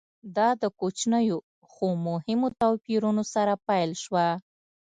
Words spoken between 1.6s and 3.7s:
خو مهمو توپیرونو سره